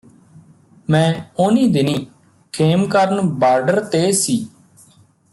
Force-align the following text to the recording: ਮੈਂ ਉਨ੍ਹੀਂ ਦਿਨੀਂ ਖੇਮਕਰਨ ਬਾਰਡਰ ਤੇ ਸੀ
ਮੈਂ 0.89 1.13
ਉਨ੍ਹੀਂ 1.39 1.67
ਦਿਨੀਂ 1.69 2.05
ਖੇਮਕਰਨ 2.53 3.29
ਬਾਰਡਰ 3.29 3.79
ਤੇ 3.83 4.11
ਸੀ 4.11 4.37